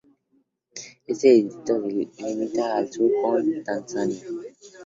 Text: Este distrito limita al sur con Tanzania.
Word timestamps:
Este 1.07 1.29
distrito 1.31 1.77
limita 1.87 2.75
al 2.75 2.91
sur 2.91 3.11
con 3.21 3.63
Tanzania. 3.63 4.23